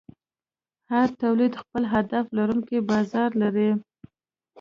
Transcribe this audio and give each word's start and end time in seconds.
هر 0.91 1.07
تولید 1.21 1.53
خپل 1.61 1.83
هدف 1.93 2.25
لرونکی 2.37 2.77
بازار 2.91 3.29
لري. 3.41 3.69